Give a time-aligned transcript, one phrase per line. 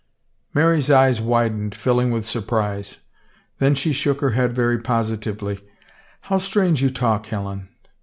[0.55, 3.01] Mary's eyes widened, filUng with surprise.
[3.59, 5.59] Then she shook her head very positively."
[6.21, 7.69] How strange you talk, Helen.